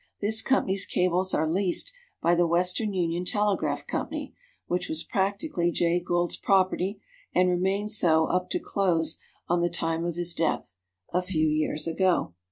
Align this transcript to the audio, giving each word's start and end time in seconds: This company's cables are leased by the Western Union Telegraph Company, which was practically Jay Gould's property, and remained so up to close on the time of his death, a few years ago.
This 0.19 0.41
company's 0.41 0.87
cables 0.87 1.31
are 1.31 1.47
leased 1.47 1.93
by 2.23 2.33
the 2.33 2.47
Western 2.47 2.91
Union 2.91 3.23
Telegraph 3.23 3.85
Company, 3.85 4.33
which 4.65 4.89
was 4.89 5.03
practically 5.03 5.71
Jay 5.71 5.99
Gould's 5.99 6.37
property, 6.37 6.99
and 7.35 7.47
remained 7.49 7.91
so 7.91 8.25
up 8.25 8.49
to 8.49 8.59
close 8.59 9.19
on 9.47 9.61
the 9.61 9.69
time 9.69 10.03
of 10.03 10.15
his 10.15 10.33
death, 10.33 10.75
a 11.13 11.21
few 11.21 11.47
years 11.47 11.85
ago. 11.85 12.33